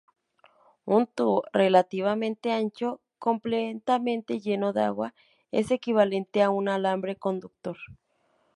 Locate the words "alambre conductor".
6.69-7.77